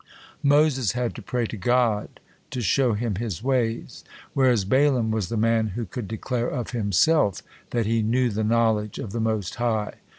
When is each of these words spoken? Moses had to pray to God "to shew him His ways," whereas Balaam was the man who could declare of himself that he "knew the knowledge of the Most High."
Moses 0.41 0.93
had 0.93 1.13
to 1.13 1.21
pray 1.21 1.45
to 1.45 1.57
God 1.57 2.19
"to 2.49 2.59
shew 2.61 2.93
him 2.95 3.17
His 3.17 3.43
ways," 3.43 4.03
whereas 4.33 4.65
Balaam 4.65 5.11
was 5.11 5.29
the 5.29 5.37
man 5.37 5.67
who 5.77 5.85
could 5.85 6.07
declare 6.07 6.47
of 6.49 6.71
himself 6.71 7.43
that 7.69 7.85
he 7.85 8.01
"knew 8.01 8.31
the 8.31 8.43
knowledge 8.43 8.97
of 8.97 9.11
the 9.11 9.19
Most 9.21 9.53
High." 9.61 9.97